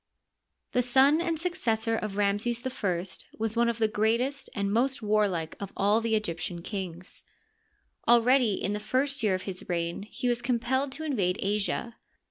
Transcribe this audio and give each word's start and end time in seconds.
The 0.71 0.81
son 0.81 1.21
and 1.21 1.39
successor 1.39 1.95
of 1.95 2.17
Ramses 2.17 2.65
I 2.65 3.05
was 3.37 3.55
one 3.55 3.69
of 3.69 3.77
the 3.77 3.87
greatest 3.87 4.49
and 4.55 4.73
most 4.73 5.03
warlike 5.03 5.55
of 5.59 5.71
all 5.77 6.01
the 6.01 6.15
Egyptian 6.15 6.63
kings. 6.63 7.23
Al 8.07 8.23
ready 8.23 8.53
in 8.55 8.73
the 8.73 8.79
first 8.79 9.21
year 9.21 9.35
of 9.35 9.43
his 9.43 9.63
reign 9.69 10.01
he 10.09 10.27
was 10.27 10.41
compelled 10.41 10.91
to 10.93 11.03
in 11.03 11.15
vade 11.15 11.37
Asia. 11.39 11.97